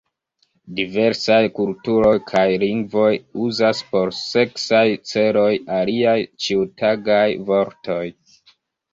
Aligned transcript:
Diversaj 0.77 1.41
kulturoj 1.57 2.13
kaj 2.29 2.45
lingvoj 2.63 3.11
uzas 3.47 3.81
por 3.91 4.13
seksaj 4.19 4.81
celoj 5.11 5.51
aliaj 5.81 6.17
ĉiutagaj 6.47 7.27
vortoj. 7.51 8.01